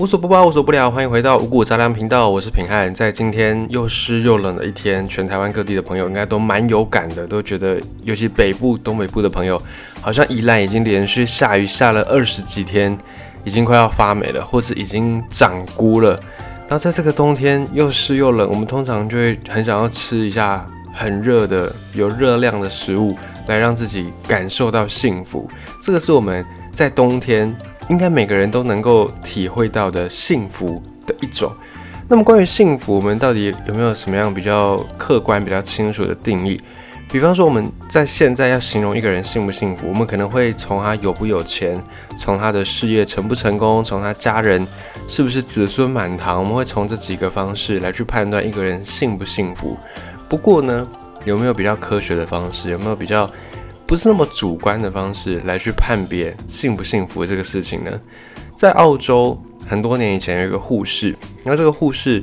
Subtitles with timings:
[0.00, 2.92] 无所不包，无所不聊，欢迎回到五谷杂粮频道，我是品汉。
[2.94, 9.60] 在今天又湿又冷的一天，全台湾各地的朋友应该都蛮有感的，都觉得，尤其北部、东北部的朋友，
[10.00, 12.96] 好像宜兰已经连续下雨下了二十几天，
[13.44, 16.18] 已经快要发霉了，或是已经长菇了。
[16.66, 20.64] 那在这个冬天又湿又冷，我们通常就会很想要吃一下
[20.94, 23.14] 很热的、有热量的食物，
[23.48, 25.46] 来让自己感受到幸福。
[25.78, 26.42] 这个是我们
[26.72, 27.54] 在冬天。
[27.90, 31.52] 应该每个人都能够体会到的幸福的一种。
[32.08, 36.60] 那么关于幸福，我们到底有没有什么样比较客观、比较清楚的定义？
[37.10, 41.76] 比方说，我们在现在要形容一个人幸不幸福，我们可能会从他有不有钱，
[42.16, 44.64] 从他的事业成不成功，从他家人
[45.08, 49.76] 是不是子孙满堂，我们会从这几个方式来去判断一个人幸不幸福。
[50.28, 50.86] 不过呢，
[51.24, 52.70] 有没有比较科学的方式？
[52.70, 53.28] 有没有比较？
[53.90, 57.90] 不是那么主观的方式来去判别幸不幸福这个事情呢？
[58.54, 59.36] 在澳洲
[59.68, 62.22] 很多年以前有一个护士，那这个护士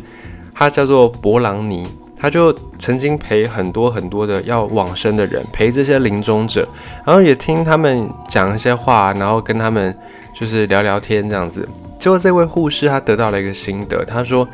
[0.56, 6.66] 他叫做博朗尼，他就曾经陪很多很多的要往生的人，陪这些临终者，
[7.06, 9.94] 然后也听他们讲一些话，然后跟他们
[10.34, 11.68] 就是聊聊天这样子。
[12.00, 14.48] 结果这位护士他得到了一个心得，他说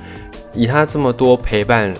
[0.52, 1.94] 以他这么多陪伴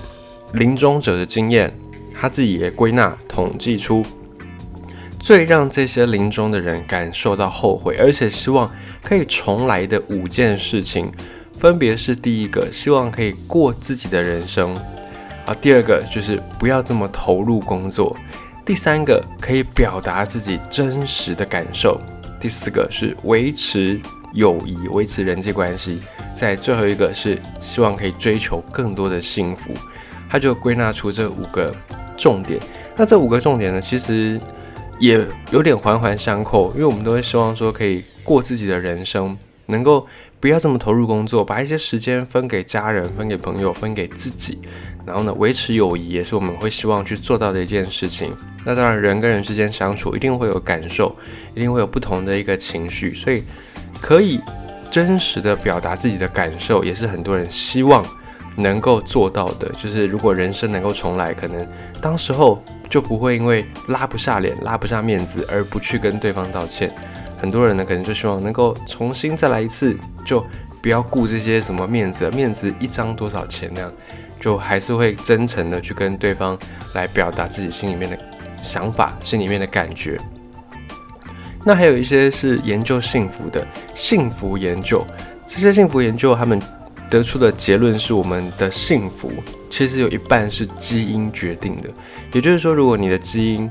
[0.54, 1.72] 临终者的经验，
[2.20, 4.04] 他自己也归纳统计出。
[5.24, 8.70] 最让这些临终的人感受到后悔，而且希望
[9.02, 11.10] 可以重来的五件事情，
[11.58, 14.76] 分别是：第一个，希望可以过自己的人生；
[15.46, 18.14] 啊，第二个就是不要这么投入工作；
[18.66, 21.98] 第三个，可以表达自己真实的感受；
[22.38, 23.98] 第四个是维持
[24.34, 26.00] 友谊、维持人际关系；
[26.36, 29.72] 在最后一个是希望可以追求更多的幸福。
[30.30, 31.74] 他就归纳出这五个
[32.18, 32.60] 重点。
[32.98, 34.38] 那这五个重点呢，其实。
[35.04, 35.20] 也
[35.52, 40.08] 有点环环相扣，因为我们都会希望说可以过自己的人生，能够
[40.40, 44.60] 不要这么投入工作，把一些时间分给家人、分给朋友、分给自己，
[45.06, 48.32] 然后呢，维持友谊也是我们会希望去做到的一件事情。
[48.64, 51.14] 那当然，人跟人之间相处一定会有感受，
[51.54, 53.44] 一定会有不同的一个情绪，所以
[54.00, 54.40] 可以
[54.90, 58.06] 真实的表达自己的感受，也是很多人希望
[58.56, 59.70] 能够做到的。
[59.74, 61.68] 就是如果人生能够重来，可能
[62.00, 62.64] 当时候。
[62.94, 66.94] 就不会因为拉不下脸、拉不下面子而不去跟对方道歉。
[67.36, 70.46] 很多人呢，可能就希望能够重新再来一次，就
[70.80, 73.92] 不要顾这些什么面子，面子一张多少钱那样，
[74.40, 76.56] 就还是会真诚的去跟对方
[76.94, 78.16] 来表达自己心里面的
[78.62, 80.22] 想法、心里面的感觉。
[81.66, 83.66] 那还有一些是研究幸福的
[83.96, 85.04] 幸福研究，
[85.48, 86.62] 这些幸福研究他们。
[87.10, 89.32] 得出的结论是，我们的幸福
[89.74, 91.90] 其实有一半是基因决定的。
[92.32, 93.68] 也就是说，如果你的基因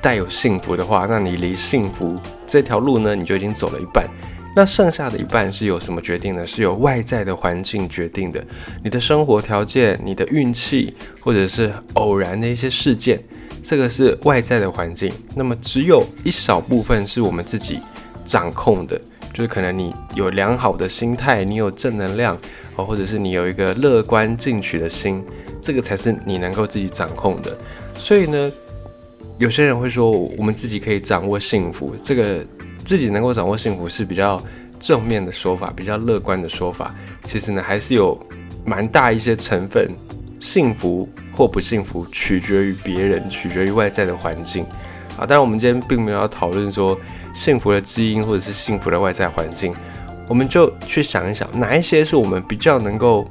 [0.00, 4.08] 带有幸福的话，那你离幸福这条路呢，你就已经走了一半。
[4.56, 6.46] 那剩下的一半是由什么决定呢？
[6.46, 8.42] 是由外在的环境决定的。
[8.82, 13.22] 你的生活条件、你的运气，或者是偶然的一些事件，
[13.62, 15.12] 这个是外在的环境。
[15.34, 17.78] 那么，只有一小部分是我们自己
[18.24, 18.98] 掌控的。
[19.36, 22.34] 就是可能你有良好的心态，你有正能量，
[22.74, 25.22] 哦，或者是你有一个乐观进取的心，
[25.60, 27.54] 这个才是你能够自己掌控的。
[27.98, 28.50] 所以呢，
[29.36, 32.42] 有些人会说，我们自己可以掌握幸福，这个
[32.82, 34.42] 自己能够掌握幸福是比较
[34.80, 36.94] 正面的说法，比较乐观的说法。
[37.24, 38.18] 其实呢，还是有
[38.64, 39.90] 蛮大一些成分，
[40.40, 44.64] 幸福或不幸福取决于别人，取决于外在的环境。
[45.18, 46.98] 啊，当然我们今天并没有要讨论说。
[47.36, 49.74] 幸福的基因，或者是幸福的外在环境，
[50.26, 53.28] 我们就去想一想，哪一些是我们比较能够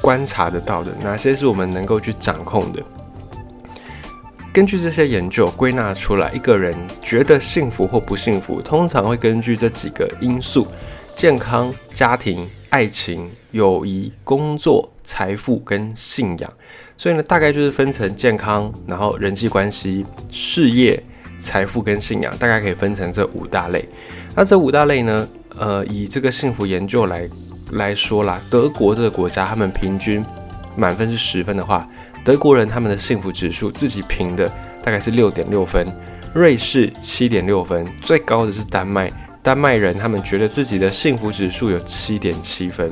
[0.00, 2.82] 观察得到的，哪些是我们能够去掌控的。
[4.50, 10.66] 根据这些研究归纳出来，一个人觉得幸福或不幸福，通常会根据这几个因素：
[11.14, 16.50] 健康、家庭、爱情、友谊、工作、财富跟信仰。
[16.96, 21.04] 所以呢，大概就是分成健康，然后人际关系、事业。
[21.38, 23.88] 财富跟信仰大概可以分成这五大类。
[24.34, 25.28] 那这五大类呢？
[25.56, 27.28] 呃，以这个幸福研究来
[27.70, 30.24] 来说啦，德国这个国家，他们平均
[30.76, 31.88] 满分是十分的话，
[32.24, 34.50] 德国人他们的幸福指数自己评的
[34.82, 35.86] 大概是六点六分，
[36.34, 39.12] 瑞士七点六分，最高的是丹麦，
[39.44, 42.90] 丹麦人他们觉得自己的幸福指数有七点七分。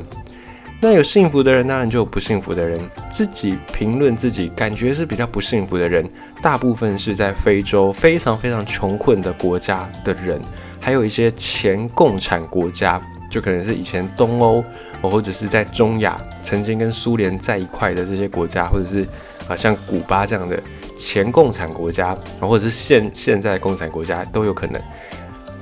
[0.85, 2.81] 那有幸福的人，当然就有不幸福的人。
[3.09, 6.05] 自己评论自己，感觉是比较不幸福的人，
[6.43, 10.41] 大部分是在非洲非常非常穷困的国家的人，
[10.81, 13.01] 还有一些前共产国家，
[13.31, 14.65] 就可能是以前东欧，
[15.01, 19.07] 或者是在中亚曾经跟苏联在一块的这些国家，或者是
[19.47, 20.61] 啊像古巴这样的
[20.97, 24.83] 前共产国家，或者是现现在共产国家都有可能。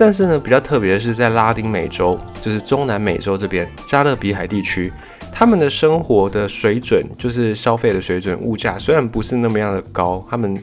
[0.01, 4.91] 但是呢，比较特别的是在拉丁美洲，就是中南美洲这边加勒比海地区，
[5.31, 10.57] 他们的生活的水准，就是消费的水准，物价虽然不是那么样的高，他们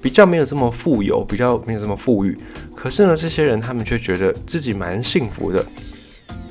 [0.00, 2.38] 比较没有这么富有，比较没有这么富裕，
[2.76, 5.66] 可是呢，这些人他们却觉得自己蛮幸福的。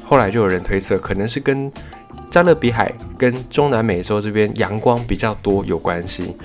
[0.03, 1.71] 后来就有人推测，可能是跟
[2.29, 6.35] 加勒比海跟中南美洲这边阳光比较多有关系。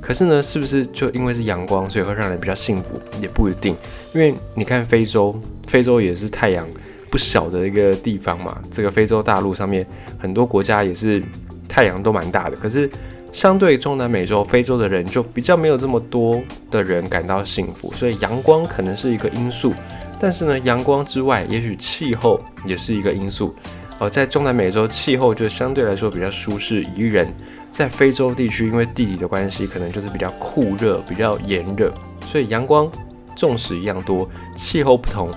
[0.00, 3.00] 可是呢，是不是就因为是阳光，所以会让人比较幸福？
[3.20, 3.76] 也不一定。
[4.14, 6.66] 因为你看非洲，非洲也是太阳
[7.10, 8.58] 不小的一个地方嘛。
[8.70, 9.86] 这个非洲大陆上面
[10.18, 11.22] 很多国家也是
[11.68, 12.56] 太阳都蛮大的。
[12.56, 12.90] 可是
[13.32, 16.40] 相对中南美洲、非洲的人，就比较没有这么多
[16.70, 17.92] 的人感到幸福。
[17.92, 19.74] 所以阳光可能是一个因素，
[20.18, 23.54] 但是呢，阳光之外，也许气候也是一个因素。
[24.00, 27.28] 而，在中南美洲气候就相对来说比较舒适宜人，
[27.70, 31.92] 在非洲地区因为地理的关系，可能就是比较酷热、比较炎热，
[32.26, 32.90] 所以阳光
[33.36, 35.30] 纵使一样多，气候不同，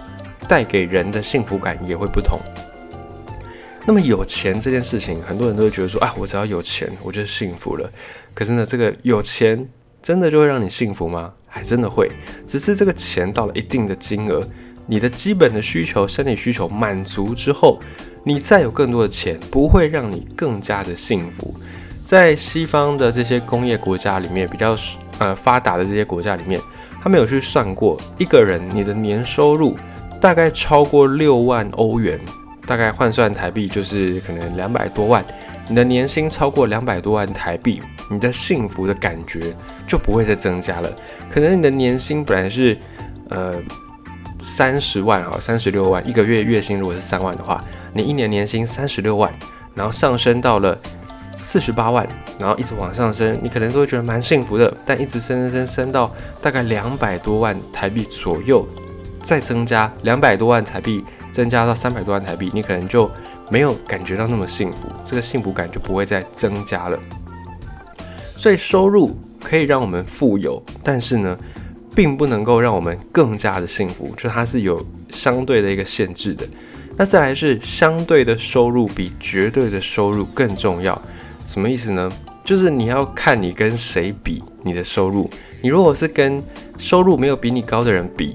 [0.48, 2.40] 带给人的幸福感也会不同。
[3.86, 7.92] 那么有钱这件事情，很多人都会觉得说啊，我只要有钱，我就幸福了。
[8.34, 9.68] 可是呢，这个有钱
[10.02, 11.34] 真的就会让你幸福吗？
[11.48, 12.10] 还真的会，
[12.48, 14.48] 只是这个钱到了一定的金额，
[14.86, 17.80] 你的基本的需求、生理需求满足之后。
[18.24, 21.56] 你再有更多的钱，不会让你更加的幸福。
[22.04, 24.76] 在西方的这些工业国家里面，比较
[25.20, 26.60] 呃发达的这些国家里面，
[27.02, 29.78] 他们有去算过，一个人你的年收入
[30.20, 32.20] 大概超过六万欧元，
[32.66, 35.26] 大概换算台币就是可能两百多万。
[35.70, 39.56] 你的年薪超过两百多万台币，你的幸福的感觉
[39.88, 40.92] 就不会再增加了。
[41.30, 42.78] 可能你的年薪本来是
[43.30, 43.56] 呃
[44.38, 47.64] 三十万啊，三十六万，一个月月薪如果是三万的话。
[47.94, 49.32] 你一年年薪三十六万，
[49.74, 50.78] 然后上升到了
[51.42, 52.08] 四十八万，
[52.40, 54.72] 然后一直往上升，你可能都会觉得蛮幸福的。
[54.86, 58.66] 但一直升升升升到大概两百多万台币左右，
[59.24, 63.10] 再增加两百多万台币，增加到三百多万台币，你可能就
[63.50, 67.00] 没有感觉到那么幸福，这个幸福感就不会再增加了。
[68.38, 71.38] 所以收入可以让我们富有，但是呢，
[71.96, 76.46] 并不能够让我们更加的幸福，就它是有相对的一个限制的。
[76.98, 81.00] 那再来是相对的收入比绝对的收入更重要，
[81.52, 82.10] 什么意思呢？
[82.46, 85.30] 就是你要看你跟谁比你的收入。
[85.62, 86.42] 你如果是跟
[86.78, 88.34] 收入没有比你高的人比，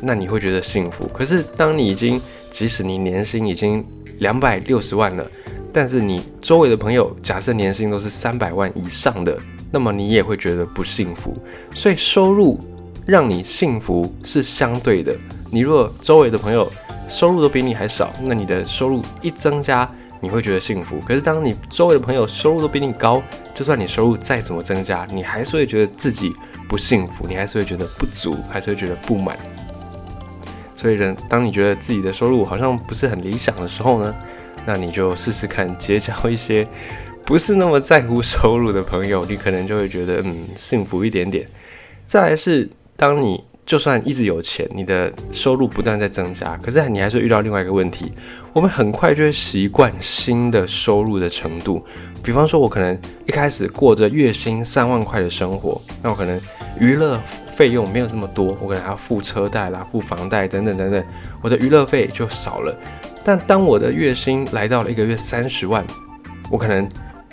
[0.00, 1.06] 那你会觉得幸福。
[1.12, 2.18] 可是当你已经，
[2.50, 3.84] 即使你年薪已经
[4.20, 5.30] 两百六十万了，
[5.70, 9.38] 但是你周围的朋友假设年薪都是三百万以上的，
[9.70, 11.36] 那么你也会觉得不幸福。
[11.74, 12.58] 所以收入
[13.04, 15.14] 让你幸福是相对的。
[15.50, 16.66] 你如果周围的朋友，
[17.06, 19.86] 收入都比你还少，那你的收入一增加，
[20.20, 21.00] 你会觉得幸福。
[21.00, 23.22] 可是当你周围的朋友收入都比你高，
[23.54, 26.32] 就算你收入再怎么增加，你还是会觉得自己
[26.68, 29.36] 不幸福，你还是会觉得不足，还是会觉得不满。
[30.76, 34.14] 所以，人当你觉得自己的收入好像不是很理想的时候呢，
[34.64, 36.66] 那你就试试看结交一些
[37.24, 41.48] 不是那么在乎收入的朋友，你可能就会觉得嗯幸福一点点。
[42.06, 43.44] 再来是当你。
[43.66, 48.12] 就算一直有钱，你的收入不断在增加，可是你还是遇到另外一个问题。
[48.52, 51.84] 我们很快就会习惯新的收入的程度。
[52.22, 52.96] 比方说，我可能
[53.26, 56.40] 一开始过着月薪三万块的生活，那我可能
[56.78, 57.20] 娱乐
[57.56, 61.04] 费用没有这么多，我可能还要付车贷啦、付房贷等等等等，
[61.42, 62.72] 我的娱乐费就少了。
[63.24, 65.84] 但当我的月薪来到了一个月三十万，
[66.52, 66.88] 我可能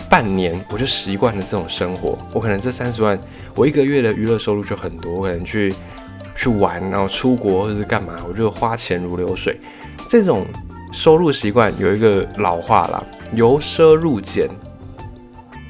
[0.10, 2.18] 半年我就习惯了这种生活。
[2.34, 3.20] 我可能这三十万，
[3.54, 5.72] 我一个月的娱乐收入就很多，我可能去。
[6.36, 9.60] 去玩，然后出国或者是干嘛，我就花钱如流水。
[10.08, 10.46] 这种
[10.92, 14.48] 收入习惯有一个老话啦，由奢入俭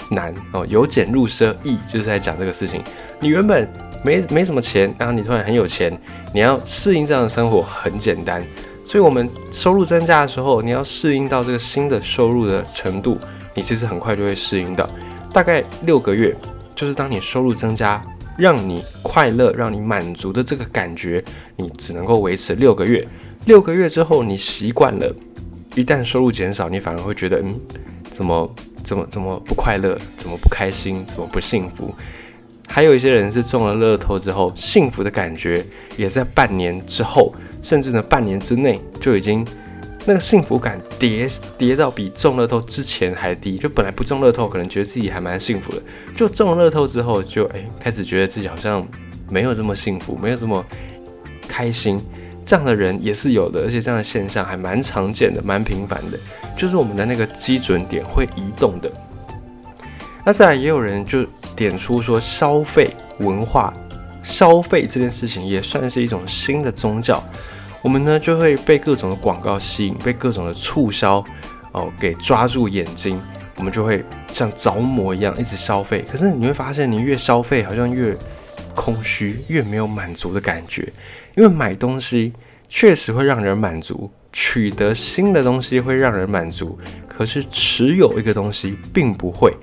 [0.09, 2.83] 难哦，由俭入奢易，就是在讲这个事情。
[3.19, 3.67] 你原本
[4.03, 5.97] 没 没什么钱，然后你突然很有钱，
[6.33, 8.43] 你要适应这样的生活很简单。
[8.85, 13.17] 所以，我们收入增加的时候，你要适应到这个新的收入的程度，
[13.53, 14.87] 你其实很快就会适应到。
[15.31, 16.35] 大概六个月，
[16.75, 18.03] 就是当你收入增加。
[18.37, 21.23] 让你快乐、让你满足的这个感觉，
[21.55, 23.07] 你只能够维持六个月。
[23.45, 25.15] 六个月之后，你习惯了，
[25.75, 27.53] 一旦收入减少，你反而会觉得，嗯，
[28.09, 29.97] 怎么、怎么、怎么不快乐？
[30.15, 31.05] 怎么不开心？
[31.05, 31.93] 怎么不幸福？
[32.67, 35.65] 还有一些人是中了乐透之后，幸福的感觉
[35.97, 39.45] 也在半年之后，甚至呢半年之内就已经。
[40.05, 45.81] 那个幸福感跌跌到比中乐透之前还低，就本来不中乐透可能觉得自己还蛮幸福的，
[46.15, 48.85] 就中了乐透之后就哎开始觉得自己好像
[49.29, 50.63] 没有这么幸福，没有这么
[51.47, 52.01] 开心。
[52.45, 56.19] 这样的人也是有的，而且这样的现象还蛮常见的，蛮频繁的。
[56.57, 58.91] 就是我们的那个基准点会移动的。
[60.25, 63.73] 那再来也有人就点出说，消费文化、
[64.23, 67.23] 消费这件事情也算是一种新的宗教。
[67.83, 71.23] 我们呢就会被各种的广告吸引，被各种的促销
[71.73, 73.21] 哦给抓住眼睛，
[73.57, 76.03] 我们就会像着魔一样一直消费。
[76.09, 78.17] 可是你会发现，你越消费好像越
[78.73, 80.91] 空虚，越没有满足的感觉。
[81.35, 82.31] 因为买东西
[82.69, 89.53] 确实会让人满足，取得新的东西会让人满足，可是持有一个东西并不会。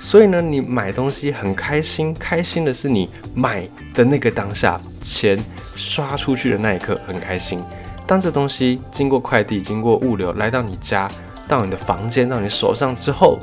[0.00, 5.38] 所以呢，你买东西很开心，开心的是你买的那个当下，钱
[5.74, 7.60] 刷出去的那一刻很开心。
[8.06, 11.10] 当这东西经过快递、经过物流来到你家、
[11.48, 13.38] 到你的房间、到你手上之后，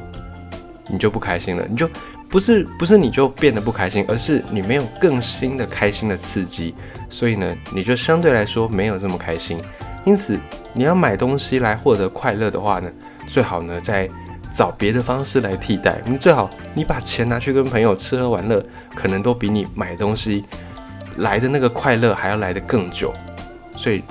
[0.88, 1.66] 你就不开心了。
[1.70, 1.90] 你就
[2.30, 6.74] 不是不是你就变得不开心，而是你没有更新的开心的刺激，
[7.10, 9.60] 所以呢，你就相对来说没有这么开心。
[10.06, 10.40] 因此，
[10.74, 12.90] 你要买东西来获得快乐的话呢，
[13.28, 14.10] 最好呢在。
[14.56, 20.46] 找别的方式来替代，你最好你把钱拿去跟朋友吃喝玩乐，可能都比你买东西
[21.18, 23.14] 来的那个快乐还要来得更久。
[23.76, 24.02] 所以，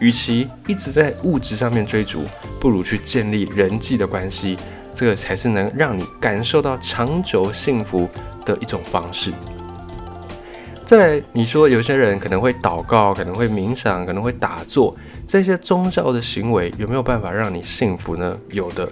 [0.00, 2.26] 与其一直在物质上面追逐，
[2.60, 4.58] 不如去建立人际的关系，
[4.94, 8.06] 这个才是能让你感受到长久幸福
[8.44, 9.32] 的一种方式。
[10.84, 14.94] 再来，你说有些人可能会祷告，可能会冥想，可能会打坐，
[15.26, 18.36] 这些宗教的行为有没有办法让你幸福呢？
[18.50, 18.86] 有的。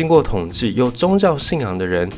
[0.00, 2.08] 经过统计，有宗教信仰的人，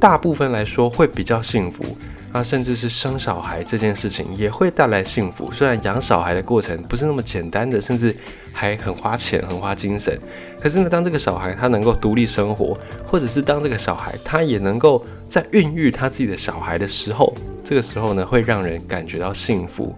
[0.00, 1.84] 大部分来说会比较幸福。
[2.32, 5.48] 啊，甚至是生小孩这件事情也会带来幸福。
[5.52, 8.12] 虽然养小孩的过程不是那么简单的，甚至
[8.52, 10.18] 还很花钱、很花精神。
[10.58, 12.76] 可是呢，当这个小孩他能够独立生活，
[13.06, 19.94] 或者是当这个小孩他也能够在孕育他自己的小孩的时候，这个时候呢，会让人感觉到幸福。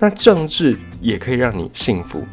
[0.00, 2.24] 那政治也可以让你幸福。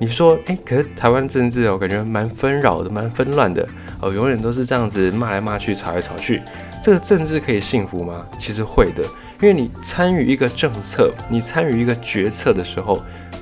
[0.00, 3.68] 你说，哎，可是台湾政治哦，感觉蛮纷扰的，蛮纷乱的
[4.00, 6.40] 哦，永远都是这样子骂来骂去，吵来吵去。
[6.82, 8.24] 这个政治可以幸福吗？
[8.38, 9.04] 其实会的，
[9.42, 12.98] 因为你参与一个政策，你参与一个决策的时候，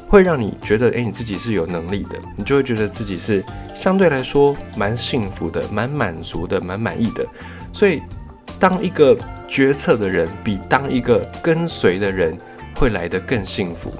[0.09, 7.25] 会让你觉得，哎，你自己是有能力的，你就会觉得自己是相对来说蛮幸福的，蛮满足的，蛮满意的。
[7.73, 8.03] 所以，
[8.59, 12.37] 当一个决策的人，比当一个跟随的人，
[12.75, 13.93] 会来得更幸福。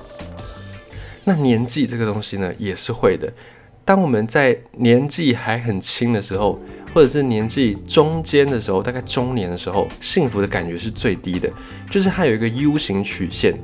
[1.29, 3.31] 那年纪这个东西呢，也是会的。
[3.85, 6.59] 当我们在年纪还很轻的时候，
[6.95, 11.51] 或者是年纪中间的时候，大概中年的时候，幸福的感觉是最低的。
[11.91, 13.55] 就是它有一个 U 型曲线，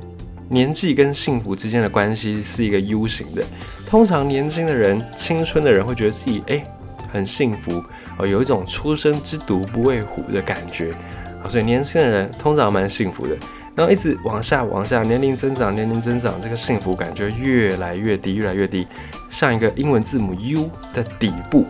[0.47, 3.43] 年纪跟幸福之间的关系是一个 U 型的。
[3.87, 6.63] 通常年轻的人、青春的人会觉得自己哎
[7.11, 7.83] 很幸福
[8.19, 10.91] 哦，有一种初生之犊不畏虎的感觉，
[11.49, 13.35] 所以年轻的人通常蛮幸福的。
[13.75, 18.87] 然后一直往下，往下，年龄增长，年龄增长，这个幸福感就越来越低，越来越低，
[19.29, 21.65] 像一个英文字母 U 的底部。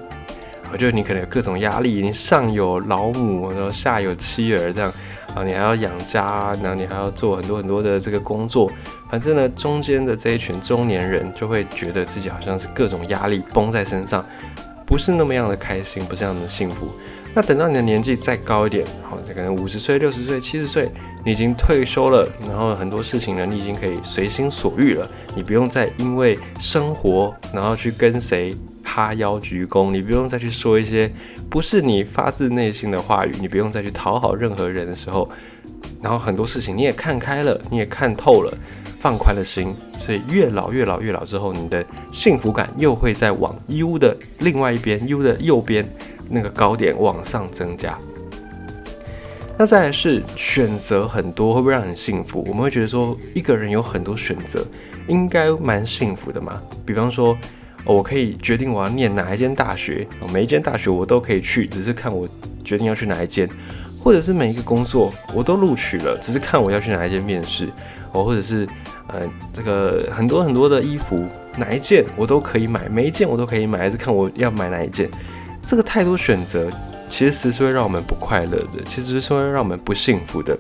[0.72, 4.92] 我觉得你可能有各种压力，你上有老母，然后下有妻儿，这样
[5.34, 8.72] 啊，你还要养家，然后你还要做很多很多的这个工作。
[9.10, 14.26] 反正呢，中间的这一群中年人就会觉得自己好像是各种压力绷在身上，
[14.96, 16.88] 不是那么样的开心，不是那样的幸福。
[17.34, 20.90] 那等到你的年纪再高一点，好，这可能五十岁、六十岁、七十岁，
[21.26, 31.12] 你已经退休了，然后很多事情呢，你已经可以随心所欲了，你不用再因为生活然后去跟谁哈腰鞠躬，你不用再去说一些
[31.50, 35.30] 不是你发自内心的话语，你不用再去讨好任何人的时候，
[36.02, 38.58] 然后很多事情你也看开了，你也看透了，
[39.06, 45.86] 放宽了心，所以越老越老越老之后，你的幸福感又会再往 U 的另外一边，U 的右边。
[46.28, 47.96] 那个高点往上增加，
[49.60, 52.44] 那再来是选择很多会不会让你幸福？
[52.48, 54.66] 我们会觉得说一个人有很多选择，
[55.08, 56.60] 应该蛮幸福的嘛。
[56.84, 57.38] 比方说，
[57.84, 62.28] 我可以决定我要念哪一间大学，每一间大学我都可以去，只是看我
[62.64, 63.48] 决定要去哪一间；
[64.06, 67.68] 或者是每一个工作我都录取了，只是看我要去哪一间面试。
[68.12, 68.68] 哦，或者是
[69.08, 75.10] 呃，这个很多很多的衣服，哪一件我都可以买，每一件我都可以买，还是看我要买哪一件。
[75.64, 76.70] 这个太多选择，
[77.10, 80.56] 其实是会让我们不快乐的，其实是会让我们不幸福的。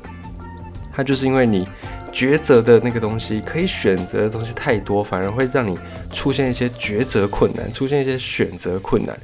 [0.92, 1.68] 它就是因为你
[2.12, 5.78] 抉择的那个东西，可以选择的东西太多，反而会让你
[6.12, 9.16] 出现一些抉择困难，出现一些选择困难。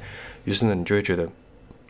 [0.44, 1.28] 于是呢，你就会觉得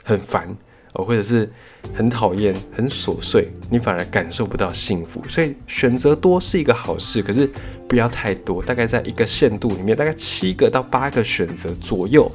[0.03, 0.49] 很烦
[0.93, 1.51] 哦，或者是
[1.95, 5.23] 很讨厌、很琐碎，你反而感受不到幸福。
[5.29, 7.51] 所以选择多是一个好事，可是
[7.89, 12.31] 不要太多，大概在一个限度里面，大概七个到八个选择左右。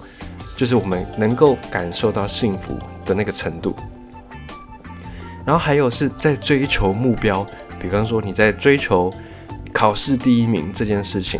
[0.56, 3.76] 就是我们能够感受到幸福的那个程度，
[5.46, 7.46] 然后还有是在追求目标，
[7.80, 9.14] 比方说你在追求
[9.72, 11.40] 考试第一名这件事情，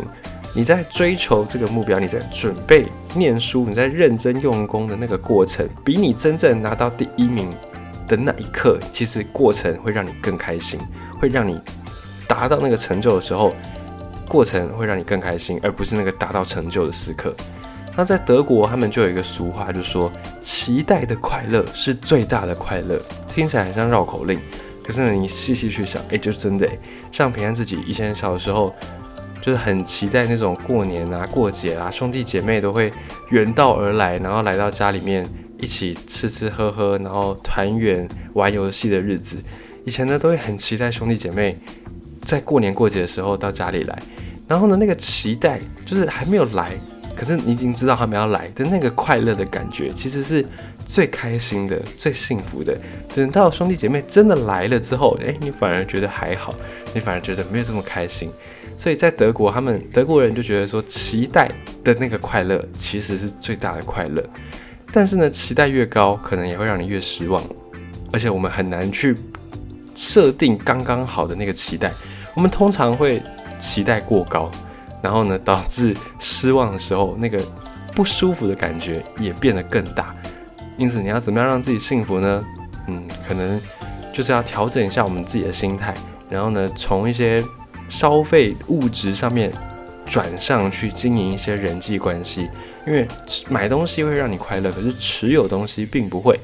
[0.58, 2.84] 你在追求这个目标，你在准备
[3.14, 7.48] 念书，你在认真用功的那个过程，比你真正拿到第一名
[8.08, 10.80] 的那一刻，其实过程会让你更开心，
[11.20, 11.60] 会让你
[12.26, 13.54] 达到那个成就的时候，
[14.26, 17.32] 过程会让你更开心，而不是那个达到成就的时刻。
[17.96, 20.10] 那在德国，他们就有一个俗话，就说
[20.40, 23.00] 期待的快乐是最大的快乐。
[23.32, 24.40] 听起来很像绕口令，
[24.82, 26.68] 可是，你细细去想，哎，就是真的。
[27.12, 28.74] 像平安自己以前小的时候，
[29.40, 32.92] 就是很期待那种过年啊、过节啊，兄弟姐妹都会
[33.30, 35.28] 远道而来，然后来到家里面
[35.58, 39.36] 一起吃吃喝喝，然后团圆玩游戏的日子。
[39.84, 41.56] 以前呢，都会很期待兄弟姐妹
[42.22, 44.02] 在过年过节的时候到家里来。
[44.46, 46.72] 然后呢，那个期待就是还没有来，
[47.14, 50.44] 可是你已经知道他们要来的那个快乐的感觉，其实是。
[50.88, 52.74] 最开心的、最幸福的，
[53.14, 56.54] 等到兄弟姐妹真的来了之后，诶，你反而觉得还好，
[56.94, 58.30] 你反而觉得没有这么开心。
[58.78, 61.50] 所以在德国，他们德国人就觉得说，期待
[61.82, 64.24] 的那个快乐其实是最大的快乐。
[64.92, 67.42] 但是呢，期待越高，可能也会让你越失望。
[68.12, 69.14] 而且我们很难去
[69.94, 71.92] 设定刚刚好的那个期待，
[72.34, 73.20] 我们通常会
[73.58, 74.50] 期待过高，
[75.02, 77.44] 然后呢，导致失望的时候，那个
[77.96, 80.14] 不舒服的感觉也变得更大。
[80.76, 82.44] 因此，你要怎么样让自己幸福呢？
[82.86, 83.60] 嗯，可能
[84.12, 85.94] 就是要调整一下我们自己的心态，
[86.30, 87.44] 然后呢，从一些
[87.88, 89.52] 消费物质上面
[90.04, 92.48] 转上去经营一些人际关系。
[92.86, 93.06] 因为
[93.48, 96.38] 买东西会让你快乐，可是持有东西并不会。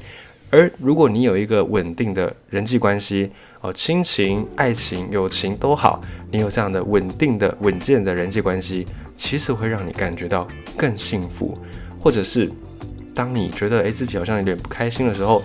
[0.51, 8.85] 而如果你有一个稳定的人际关系，哦，亲情、爱情、友情都好，你有这样的稳定的、稳健的人际关系，
[9.17, 10.47] 其实会让你感觉到
[10.77, 11.57] 更幸福，
[11.99, 12.51] 或者是。
[13.15, 15.41] 当你觉得诶自己好像有点不开心的时候，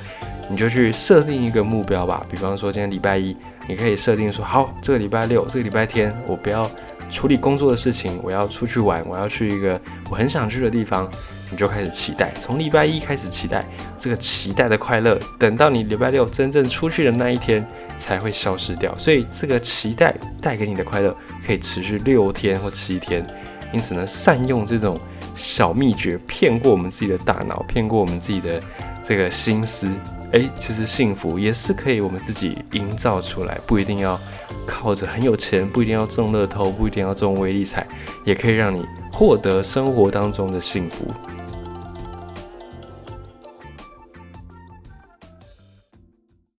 [0.50, 2.26] 你就去设定一个目标吧。
[2.28, 3.36] 比方说今天礼拜一，
[3.68, 6.68] 你可以设定说好，这个礼拜六、这个礼拜天，我不要
[7.08, 11.08] 处理工作的事情，我要出去玩，我要去一个我很想去的地方。
[11.52, 13.66] 你就开始期待，从礼拜一开始期待，
[13.98, 18.96] 这个期待的快乐，等到你礼拜六真正出去的那一天才会消失掉。
[18.96, 21.12] 所以这个期待带给你的快乐
[21.44, 23.26] 可以持续六天或七天。
[23.72, 24.96] 因此呢，善用这种。
[25.42, 28.62] 小秘诀骗过我们自己的大脑，骗过我们自己的
[29.02, 29.88] 这个心思。
[30.32, 34.20] 诶，其实幸福也是可以我们自己营造出来，不一定要
[34.66, 37.86] 靠着很有钱，不一定要中乐透，不一定要中微利彩，
[38.24, 41.06] 也可以让你获得生活当中的幸福。